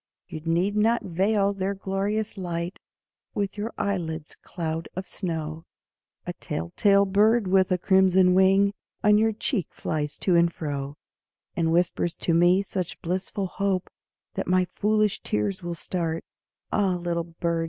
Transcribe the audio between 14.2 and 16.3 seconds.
That my foolish tears will start,